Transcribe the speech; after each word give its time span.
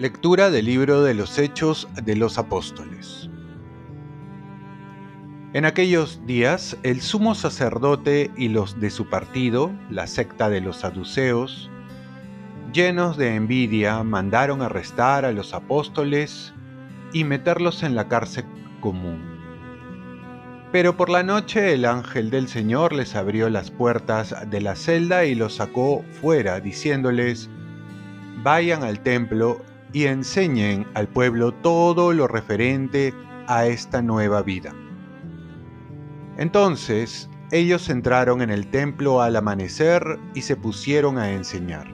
Lectura 0.00 0.50
del 0.50 0.64
libro 0.64 1.02
de 1.02 1.12
los 1.12 1.38
Hechos 1.38 1.86
de 2.02 2.16
los 2.16 2.38
Apóstoles. 2.38 3.28
En 5.52 5.66
aquellos 5.66 6.24
días, 6.24 6.78
el 6.84 7.02
sumo 7.02 7.34
sacerdote 7.34 8.30
y 8.34 8.48
los 8.48 8.80
de 8.80 8.88
su 8.88 9.10
partido, 9.10 9.70
la 9.90 10.06
secta 10.06 10.48
de 10.48 10.62
los 10.62 10.78
saduceos, 10.78 11.68
llenos 12.72 13.18
de 13.18 13.34
envidia, 13.34 14.02
mandaron 14.02 14.62
arrestar 14.62 15.26
a 15.26 15.32
los 15.32 15.52
apóstoles 15.52 16.54
y 17.12 17.24
meterlos 17.24 17.82
en 17.82 17.94
la 17.94 18.08
cárcel 18.08 18.46
común. 18.80 19.29
Pero 20.72 20.96
por 20.96 21.08
la 21.08 21.24
noche 21.24 21.72
el 21.72 21.84
ángel 21.84 22.30
del 22.30 22.46
Señor 22.46 22.92
les 22.92 23.16
abrió 23.16 23.50
las 23.50 23.72
puertas 23.72 24.34
de 24.48 24.60
la 24.60 24.76
celda 24.76 25.24
y 25.24 25.34
los 25.34 25.56
sacó 25.56 26.04
fuera, 26.20 26.60
diciéndoles, 26.60 27.50
vayan 28.44 28.84
al 28.84 29.00
templo 29.00 29.60
y 29.92 30.04
enseñen 30.04 30.86
al 30.94 31.08
pueblo 31.08 31.52
todo 31.52 32.12
lo 32.12 32.28
referente 32.28 33.12
a 33.48 33.66
esta 33.66 34.00
nueva 34.00 34.42
vida. 34.42 34.72
Entonces 36.36 37.28
ellos 37.50 37.88
entraron 37.90 38.40
en 38.40 38.50
el 38.50 38.68
templo 38.68 39.22
al 39.22 39.34
amanecer 39.34 40.20
y 40.34 40.42
se 40.42 40.54
pusieron 40.54 41.18
a 41.18 41.32
enseñar. 41.32 41.88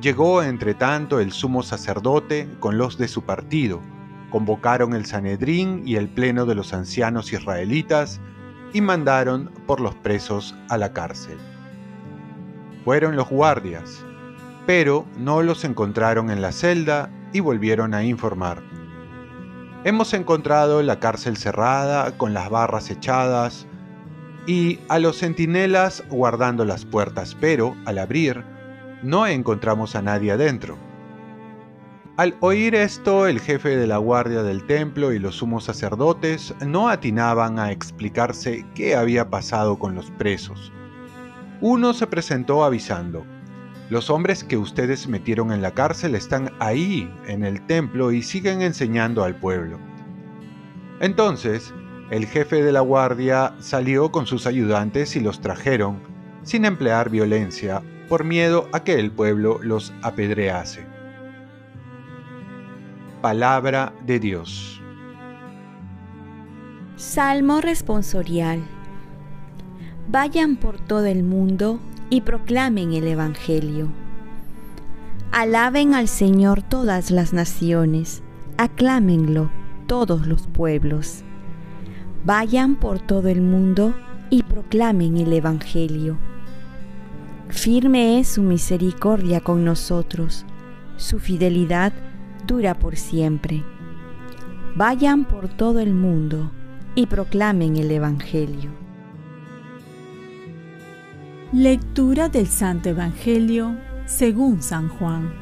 Llegó 0.00 0.42
entre 0.42 0.72
tanto 0.72 1.20
el 1.20 1.32
sumo 1.32 1.62
sacerdote 1.62 2.48
con 2.60 2.78
los 2.78 2.96
de 2.96 3.08
su 3.08 3.22
partido, 3.22 3.82
convocaron 4.32 4.94
el 4.94 5.04
Sanedrín 5.04 5.82
y 5.86 5.96
el 5.96 6.08
pleno 6.08 6.46
de 6.46 6.54
los 6.54 6.72
ancianos 6.72 7.32
israelitas 7.32 8.20
y 8.72 8.80
mandaron 8.80 9.50
por 9.66 9.78
los 9.78 9.94
presos 9.94 10.56
a 10.70 10.78
la 10.78 10.94
cárcel. 10.94 11.38
Fueron 12.84 13.14
los 13.14 13.28
guardias, 13.28 14.04
pero 14.66 15.04
no 15.18 15.42
los 15.42 15.64
encontraron 15.64 16.30
en 16.30 16.40
la 16.40 16.50
celda 16.50 17.10
y 17.34 17.40
volvieron 17.40 17.92
a 17.92 18.04
informar. 18.04 18.62
Hemos 19.84 20.14
encontrado 20.14 20.82
la 20.82 20.98
cárcel 20.98 21.36
cerrada, 21.36 22.16
con 22.16 22.32
las 22.32 22.48
barras 22.48 22.90
echadas, 22.90 23.66
y 24.46 24.80
a 24.88 24.98
los 24.98 25.18
centinelas 25.18 26.04
guardando 26.08 26.64
las 26.64 26.84
puertas, 26.84 27.36
pero 27.38 27.76
al 27.84 27.98
abrir, 27.98 28.44
no 29.02 29.26
encontramos 29.26 29.94
a 29.94 30.02
nadie 30.02 30.32
adentro. 30.32 30.78
Al 32.18 32.36
oír 32.40 32.74
esto, 32.74 33.26
el 33.26 33.40
jefe 33.40 33.74
de 33.74 33.86
la 33.86 33.96
guardia 33.96 34.42
del 34.42 34.66
templo 34.66 35.14
y 35.14 35.18
los 35.18 35.36
sumos 35.36 35.64
sacerdotes 35.64 36.54
no 36.66 36.90
atinaban 36.90 37.58
a 37.58 37.72
explicarse 37.72 38.66
qué 38.74 38.94
había 38.94 39.30
pasado 39.30 39.78
con 39.78 39.94
los 39.94 40.10
presos. 40.10 40.72
Uno 41.62 41.94
se 41.94 42.06
presentó 42.06 42.64
avisando, 42.64 43.24
los 43.88 44.10
hombres 44.10 44.44
que 44.44 44.58
ustedes 44.58 45.08
metieron 45.08 45.52
en 45.52 45.62
la 45.62 45.72
cárcel 45.72 46.14
están 46.14 46.52
ahí 46.60 47.10
en 47.26 47.44
el 47.44 47.66
templo 47.66 48.12
y 48.12 48.22
siguen 48.22 48.60
enseñando 48.60 49.24
al 49.24 49.36
pueblo. 49.36 49.78
Entonces, 51.00 51.72
el 52.10 52.26
jefe 52.26 52.62
de 52.62 52.72
la 52.72 52.80
guardia 52.80 53.54
salió 53.58 54.12
con 54.12 54.26
sus 54.26 54.46
ayudantes 54.46 55.16
y 55.16 55.20
los 55.20 55.40
trajeron, 55.40 56.02
sin 56.42 56.66
emplear 56.66 57.08
violencia, 57.08 57.82
por 58.08 58.24
miedo 58.24 58.68
a 58.72 58.84
que 58.84 59.00
el 59.00 59.10
pueblo 59.10 59.58
los 59.62 59.94
apedrease. 60.02 60.91
Palabra 63.22 63.94
de 64.04 64.18
Dios. 64.18 64.82
Salmo 66.96 67.60
responsorial. 67.60 68.60
Vayan 70.08 70.56
por 70.56 70.80
todo 70.80 71.06
el 71.06 71.22
mundo 71.22 71.78
y 72.10 72.22
proclamen 72.22 72.94
el 72.94 73.06
Evangelio. 73.06 73.92
Alaben 75.30 75.94
al 75.94 76.08
Señor 76.08 76.62
todas 76.62 77.12
las 77.12 77.32
naciones, 77.32 78.24
aclámenlo 78.56 79.52
todos 79.86 80.26
los 80.26 80.48
pueblos. 80.48 81.22
Vayan 82.24 82.74
por 82.74 82.98
todo 82.98 83.28
el 83.28 83.40
mundo 83.40 83.94
y 84.30 84.42
proclamen 84.42 85.16
el 85.18 85.32
Evangelio. 85.32 86.18
Firme 87.50 88.18
es 88.18 88.26
su 88.26 88.42
misericordia 88.42 89.38
con 89.38 89.64
nosotros, 89.64 90.44
su 90.96 91.20
fidelidad 91.20 91.92
dura 92.46 92.74
por 92.74 92.96
siempre. 92.96 93.62
Vayan 94.76 95.24
por 95.24 95.48
todo 95.48 95.80
el 95.80 95.92
mundo 95.92 96.50
y 96.94 97.06
proclamen 97.06 97.76
el 97.76 97.90
Evangelio. 97.90 98.70
Lectura 101.52 102.28
del 102.28 102.46
Santo 102.46 102.88
Evangelio 102.88 103.76
según 104.06 104.62
San 104.62 104.88
Juan. 104.88 105.32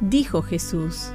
Dijo 0.00 0.42
Jesús, 0.42 1.10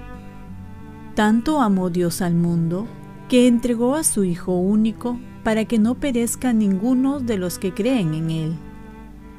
Tanto 1.15 1.61
amó 1.61 1.89
Dios 1.89 2.21
al 2.21 2.33
mundo, 2.33 2.87
que 3.29 3.47
entregó 3.47 3.95
a 3.95 4.03
su 4.03 4.23
Hijo 4.23 4.53
único 4.53 5.19
para 5.43 5.65
que 5.65 5.77
no 5.77 5.95
perezca 5.95 6.53
ninguno 6.53 7.19
de 7.19 7.37
los 7.37 7.59
que 7.59 7.73
creen 7.73 8.13
en 8.13 8.29
Él, 8.29 8.55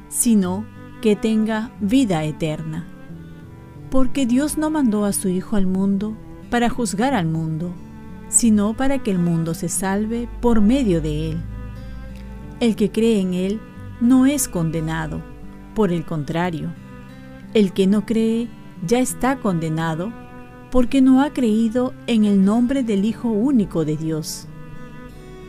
sino 0.07 0.65
que 1.01 1.15
tenga 1.15 1.71
vida 1.79 2.23
eterna. 2.23 2.87
Porque 3.95 4.25
Dios 4.25 4.57
no 4.57 4.69
mandó 4.69 5.05
a 5.05 5.13
su 5.13 5.29
Hijo 5.29 5.55
al 5.55 5.67
mundo 5.67 6.17
para 6.49 6.67
juzgar 6.67 7.13
al 7.13 7.27
mundo, 7.27 7.71
sino 8.27 8.73
para 8.73 8.99
que 8.99 9.09
el 9.09 9.19
mundo 9.19 9.53
se 9.53 9.69
salve 9.69 10.27
por 10.41 10.59
medio 10.59 10.99
de 10.99 11.31
Él. 11.31 11.37
El 12.59 12.75
que 12.75 12.91
cree 12.91 13.21
en 13.21 13.33
Él 13.33 13.61
no 14.01 14.25
es 14.25 14.49
condenado. 14.49 15.21
Por 15.75 15.93
el 15.93 16.03
contrario, 16.03 16.73
el 17.53 17.71
que 17.71 17.87
no 17.87 18.05
cree 18.05 18.49
ya 18.85 18.99
está 18.99 19.37
condenado 19.37 20.11
porque 20.71 21.01
no 21.01 21.21
ha 21.21 21.31
creído 21.31 21.93
en 22.05 22.25
el 22.25 22.43
nombre 22.43 22.83
del 22.83 23.05
Hijo 23.05 23.29
único 23.29 23.85
de 23.85 23.95
Dios. 23.95 24.49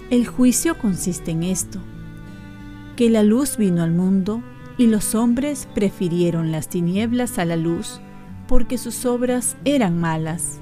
El 0.08 0.24
juicio 0.24 0.78
consiste 0.78 1.32
en 1.32 1.42
esto, 1.42 1.80
que 2.94 3.10
la 3.10 3.24
luz 3.24 3.56
vino 3.56 3.82
al 3.82 3.90
mundo 3.90 4.40
y 4.78 4.86
los 4.86 5.16
hombres 5.16 5.66
prefirieron 5.74 6.52
las 6.52 6.68
tinieblas 6.68 7.40
a 7.40 7.44
la 7.44 7.56
luz 7.56 8.00
porque 8.46 8.78
sus 8.78 9.04
obras 9.06 9.56
eran 9.64 10.00
malas. 10.00 10.60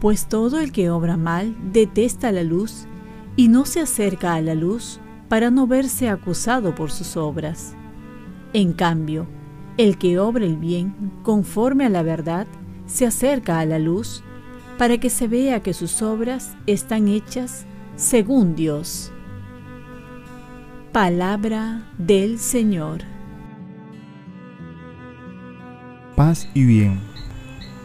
Pues 0.00 0.26
todo 0.28 0.60
el 0.60 0.72
que 0.72 0.90
obra 0.90 1.16
mal 1.16 1.56
detesta 1.72 2.32
la 2.32 2.42
luz 2.42 2.86
y 3.36 3.48
no 3.48 3.66
se 3.66 3.80
acerca 3.80 4.34
a 4.34 4.40
la 4.40 4.54
luz 4.54 5.00
para 5.28 5.50
no 5.50 5.66
verse 5.66 6.08
acusado 6.08 6.74
por 6.74 6.90
sus 6.90 7.16
obras. 7.16 7.74
En 8.52 8.72
cambio, 8.72 9.26
el 9.76 9.98
que 9.98 10.18
obra 10.18 10.44
el 10.44 10.56
bien 10.56 11.12
conforme 11.22 11.86
a 11.86 11.88
la 11.88 12.02
verdad 12.02 12.46
se 12.86 13.06
acerca 13.06 13.60
a 13.60 13.66
la 13.66 13.78
luz 13.78 14.22
para 14.78 14.98
que 14.98 15.10
se 15.10 15.28
vea 15.28 15.60
que 15.60 15.74
sus 15.74 16.02
obras 16.02 16.56
están 16.66 17.08
hechas 17.08 17.66
según 17.96 18.54
Dios. 18.54 19.12
Palabra 20.92 21.82
del 21.98 22.38
Señor. 22.38 23.17
Paz 26.18 26.48
y 26.52 26.64
bien. 26.64 26.98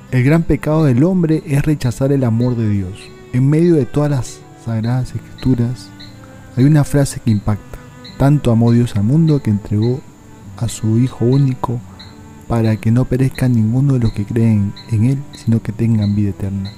El 0.10 0.24
gran 0.24 0.42
pecado 0.42 0.86
del 0.86 1.04
hombre 1.04 1.44
es 1.46 1.62
rechazar 1.62 2.12
el 2.12 2.24
amor 2.24 2.56
de 2.56 2.68
Dios. 2.68 3.00
En 3.32 3.48
medio 3.48 3.76
de 3.76 3.86
todas 3.86 4.10
las 4.10 4.40
sagradas 4.66 5.14
escrituras, 5.14 5.92
hay 6.58 6.64
una 6.64 6.84
frase 6.84 7.20
que 7.20 7.30
impacta. 7.30 7.78
Tanto 8.18 8.50
amó 8.50 8.72
Dios 8.72 8.96
al 8.96 9.04
mundo 9.04 9.44
que 9.44 9.52
entregó 9.52 10.02
a 10.58 10.68
su 10.68 10.98
Hijo 10.98 11.26
único 11.26 11.80
para 12.48 12.76
que 12.78 12.90
no 12.90 13.06
perezca 13.06 13.48
ninguno 13.48 13.94
de 13.94 14.00
los 14.00 14.14
que 14.14 14.26
creen 14.26 14.74
en 14.90 15.04
Él, 15.04 15.20
sino 15.34 15.62
que 15.62 15.72
tengan 15.72 16.16
vida 16.16 16.32
eterna. 16.32 16.72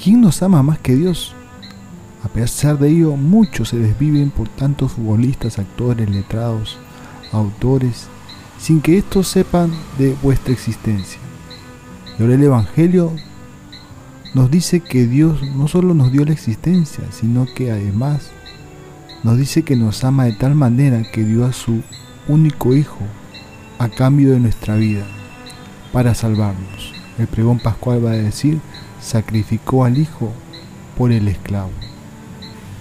¿Quién 0.00 0.20
nos 0.20 0.44
ama 0.44 0.62
más 0.62 0.78
que 0.78 0.94
Dios? 0.94 1.34
A 2.22 2.28
pesar 2.28 2.78
de 2.78 2.90
ello, 2.90 3.16
muchos 3.16 3.70
se 3.70 3.80
desviven 3.80 4.30
por 4.30 4.48
tantos 4.48 4.92
futbolistas, 4.92 5.58
actores, 5.58 6.08
letrados, 6.08 6.78
autores, 7.32 8.06
sin 8.58 8.80
que 8.80 8.98
estos 8.98 9.28
sepan 9.28 9.70
de 9.98 10.16
vuestra 10.22 10.52
existencia. 10.52 11.20
Y 12.18 12.22
ahora 12.22 12.34
el 12.34 12.42
Evangelio 12.42 13.12
nos 14.34 14.50
dice 14.50 14.80
que 14.80 15.06
Dios 15.06 15.42
no 15.54 15.68
solo 15.68 15.94
nos 15.94 16.12
dio 16.12 16.24
la 16.24 16.32
existencia, 16.32 17.04
sino 17.10 17.46
que 17.54 17.70
además 17.70 18.30
nos 19.22 19.38
dice 19.38 19.62
que 19.62 19.76
nos 19.76 20.04
ama 20.04 20.24
de 20.24 20.32
tal 20.32 20.54
manera 20.54 21.02
que 21.10 21.24
dio 21.24 21.44
a 21.44 21.52
su 21.52 21.82
único 22.28 22.74
Hijo 22.74 22.98
a 23.78 23.88
cambio 23.88 24.32
de 24.32 24.40
nuestra 24.40 24.76
vida 24.76 25.04
para 25.92 26.14
salvarnos. 26.14 26.92
El 27.18 27.26
pregón 27.26 27.58
pascual 27.58 28.04
va 28.04 28.10
a 28.10 28.16
decir, 28.16 28.60
sacrificó 29.00 29.84
al 29.84 29.98
Hijo 29.98 30.32
por 30.96 31.12
el 31.12 31.28
esclavo. 31.28 31.70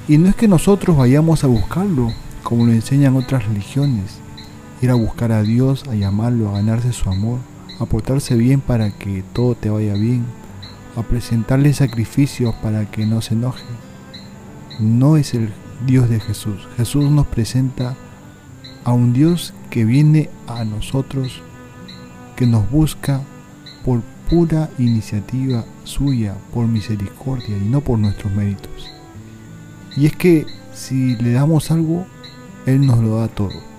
Y 0.08 0.18
no 0.18 0.30
es 0.30 0.36
que 0.36 0.48
nosotros 0.48 0.98
vayamos 0.98 1.44
a 1.44 1.48
buscarlo, 1.48 2.12
como 2.44 2.66
lo 2.66 2.72
enseñan 2.72 3.16
otras 3.16 3.46
religiones, 3.48 4.20
ir 4.82 4.92
a 4.92 4.96
buscar 4.96 5.32
a 5.32 5.44
Dios, 5.44 5.84
a 5.90 5.96
llamarlo, 5.96 6.50
a 6.50 6.54
ganarse 6.54 6.94
su 6.94 7.10
amor, 7.10 7.40
a 7.80 7.86
portarse 7.86 8.36
bien 8.36 8.62
para 8.62 8.92
que 8.92 9.24
todo 9.34 9.56
te 9.56 9.70
vaya 9.70 9.94
bien, 9.94 10.26
a 10.96 11.04
presentarle 11.04 11.74
sacrificios 11.74 12.56
para 12.56 12.90
que 12.90 13.06
no 13.06 13.22
se 13.22 13.34
enoje. 13.34 13.66
No 14.80 15.18
es 15.18 15.34
el 15.34 15.50
Dios 15.86 16.10
de 16.10 16.20
Jesús. 16.20 16.68
Jesús 16.78 17.10
nos 17.10 17.28
presenta 17.28 17.96
a 18.84 18.94
un 18.94 19.14
Dios 19.14 19.54
que 19.70 19.86
viene 19.86 20.30
a 20.48 20.64
nosotros, 20.64 21.42
que 22.36 22.46
nos 22.46 22.70
busca 22.70 23.22
por 23.84 24.02
pura 24.30 24.70
iniciativa 24.78 25.66
suya, 25.84 26.36
por 26.54 26.68
misericordia 26.68 27.58
y 27.58 27.66
no 27.66 27.82
por 27.82 28.00
nuestros 28.00 28.34
méritos. 28.34 28.92
Y 29.96 30.08
es 30.08 30.16
que 30.16 30.46
si 30.74 31.16
le 31.16 31.32
damos 31.32 31.72
algo, 31.72 32.06
Él 32.66 32.86
nos 32.86 33.00
lo 33.00 33.18
da 33.18 33.28
todo. 33.28 33.75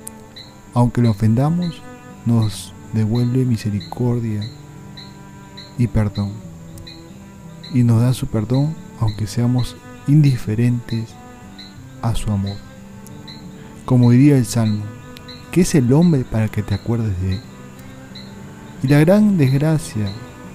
Aunque 0.77 1.01
lo 1.01 1.09
ofendamos, 1.09 1.81
nos 2.27 2.75
devuelve 2.93 3.47
misericordia 3.47 4.43
y 5.79 5.87
perdón. 5.87 6.33
Y 7.73 7.83
nos 7.83 8.03
da 8.03 8.13
su 8.13 8.27
perdón 8.27 8.75
aunque 9.01 9.27
seamos 9.27 9.75
indiferentes 10.07 11.15
a 12.03 12.15
su 12.15 12.31
amor. 12.31 12.59
Como 13.87 14.11
diría 14.11 14.37
el 14.37 14.45
Salmo, 14.45 14.85
¿qué 15.51 15.63
es 15.63 15.75
el 15.75 15.91
hombre 15.95 16.27
para 16.31 16.49
que 16.49 16.63
te 16.63 16.75
acuerdes 16.75 17.19
de 17.23 17.37
él? 17.37 17.41
Y 18.83 18.89
la 18.89 19.01
gran 19.01 19.39
desgracia 19.39 20.13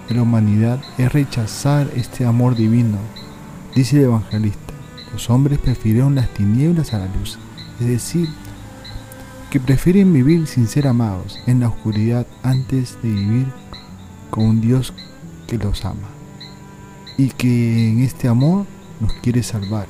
de 0.07 0.13
la 0.13 0.21
humanidad 0.21 0.83
es 1.00 1.12
rechazar 1.12 1.89
este 1.95 2.27
amor 2.27 2.53
divino, 2.53 3.00
dice 3.74 3.97
el 3.97 4.03
evangelista. 4.03 4.75
Los 5.13 5.31
hombres 5.31 5.57
prefirieron 5.57 6.13
las 6.13 6.31
tinieblas 6.31 6.94
a 6.94 7.00
la 7.00 7.07
luz, 7.07 7.39
es 7.79 7.88
decir, 7.88 8.29
que 9.51 9.59
prefieren 9.59 10.13
vivir 10.13 10.48
sin 10.48 10.65
ser 10.65 10.88
amados 10.88 11.38
en 11.45 11.59
la 11.59 11.68
oscuridad 11.68 12.25
antes 12.42 12.98
de 13.03 13.09
vivir 13.09 13.48
con 14.30 14.45
un 14.45 14.62
Dios 14.62 14.94
que 15.45 15.57
los 15.57 15.83
ama 15.83 16.07
y 17.18 17.27
que 17.31 17.89
en 17.89 18.00
este 18.00 18.30
amor 18.30 18.65
nos 19.01 19.12
quiere 19.15 19.44
salvar. 19.44 19.88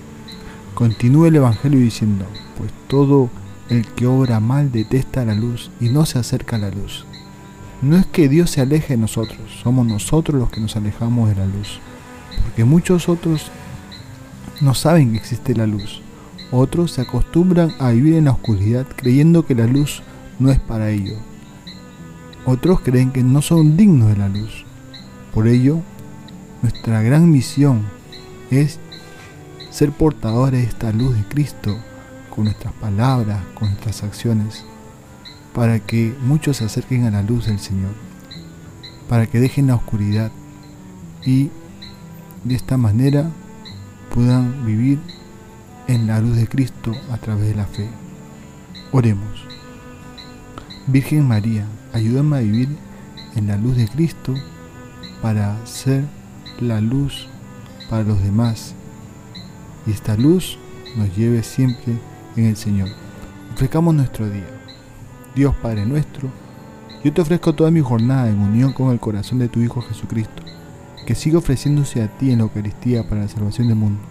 Continúa 0.74 1.28
el 1.28 1.36
Evangelio 1.36 1.80
diciendo, 1.80 2.26
pues 2.58 2.72
todo 2.88 3.30
el 3.70 3.86
que 3.86 4.08
obra 4.08 4.40
mal 4.40 4.72
detesta 4.72 5.26
la 5.26 5.36
luz 5.36 5.70
y 5.80 5.90
no 5.90 6.08
se 6.08 6.18
acerca 6.18 6.56
a 6.56 6.60
la 6.60 6.72
luz. 6.72 7.06
No 7.84 7.98
es 7.98 8.08
que 8.08 8.30
Dios 8.30 8.50
se 8.50 8.62
aleje 8.62 8.96
de 8.96 9.02
nosotros, 9.02 9.60
somos 9.62 9.86
nosotros 9.86 10.40
los 10.40 10.50
que 10.50 10.60
nos 10.60 10.76
alejamos 10.76 11.30
de 11.30 11.36
la 11.36 11.46
luz, 11.46 11.80
porque 12.44 12.64
muchos 12.64 13.08
otros 13.08 13.52
no 14.60 14.74
saben 14.74 15.12
que 15.12 15.18
existe 15.20 15.54
la 15.54 15.68
luz. 15.68 16.02
Otros 16.52 16.92
se 16.92 17.02
acostumbran 17.02 17.72
a 17.80 17.92
vivir 17.92 18.16
en 18.16 18.26
la 18.26 18.32
oscuridad 18.32 18.86
creyendo 18.96 19.46
que 19.46 19.56
la 19.56 19.68
luz 19.68 20.04
no 20.38 20.52
es 20.52 20.60
para 20.60 20.90
ellos. 20.90 21.18
Otros 22.46 22.82
creen 22.82 23.12
que 23.12 23.24
no 23.24 23.42
son 23.42 23.78
dignos 23.78 24.10
de 24.10 24.18
la 24.18 24.28
luz. 24.28 24.66
Por 25.34 25.48
ello, 25.48 25.80
nuestra 26.62 27.02
gran 27.02 27.32
misión 27.32 27.84
es 28.50 28.80
ser 29.70 29.92
portadores 29.92 30.62
de 30.62 30.68
esta 30.68 30.92
luz 30.92 31.16
de 31.16 31.24
Cristo 31.24 31.78
con 32.30 32.46
nuestras 32.46 32.74
palabras, 32.74 33.40
con 33.54 33.70
nuestras 33.70 34.04
acciones, 34.04 34.66
para 35.54 35.80
que 35.80 36.16
muchos 36.22 36.58
se 36.58 36.66
acerquen 36.66 37.06
a 37.06 37.12
la 37.12 37.24
luz 37.24 37.46
del 37.46 37.60
Señor, 37.60 37.92
para 39.08 39.28
que 39.28 39.40
dejen 39.40 39.68
la 39.68 39.76
oscuridad 39.76 40.32
y 41.26 41.50
de 42.44 42.56
esta 42.56 42.78
manera 42.78 43.30
puedan 44.14 44.66
vivir 44.66 45.00
en 45.88 46.08
la 46.08 46.20
luz 46.20 46.36
de 46.36 46.48
Cristo 46.48 46.94
a 47.12 47.18
través 47.18 47.48
de 47.48 47.56
la 47.56 47.66
fe. 47.66 47.90
Oremos. 48.92 49.46
Virgen 50.88 51.28
María, 51.28 51.66
ayúdame 51.94 52.38
a 52.38 52.42
vivir 52.42 52.70
en 53.36 53.48
la 53.48 53.58
luz 53.58 53.78
de 53.78 53.88
Cristo 53.88 54.34
para 55.22 55.66
ser 55.66 56.04
la 56.60 56.82
luz 56.82 57.28
para 57.90 58.04
los 58.04 58.22
demás 58.22 58.76
y 59.86 59.92
esta 59.92 60.16
luz 60.16 60.58
nos 60.96 61.16
lleve 61.16 61.44
siempre 61.44 61.98
en 62.36 62.46
el 62.46 62.56
Señor. 62.56 62.90
Ofrezcamos 63.54 63.94
nuestro 63.94 64.30
día. 64.30 64.48
Dios 65.36 65.56
Padre 65.62 65.86
nuestro, 65.86 66.30
yo 67.04 67.14
te 67.14 67.22
ofrezco 67.22 67.54
toda 67.54 67.72
mi 67.72 67.82
jornada 67.82 68.30
en 68.30 68.40
unión 68.40 68.74
con 68.74 68.92
el 68.92 69.00
corazón 69.00 69.40
de 69.40 69.48
tu 69.48 69.62
Hijo 69.62 69.82
Jesucristo, 69.82 70.44
que 71.06 71.16
siga 71.16 71.38
ofreciéndose 71.38 72.04
a 72.04 72.08
ti 72.08 72.32
en 72.32 72.40
la 72.40 72.44
Eucaristía 72.44 73.08
para 73.08 73.22
la 73.22 73.28
salvación 73.28 73.68
del 73.68 73.78
mundo. 73.78 74.11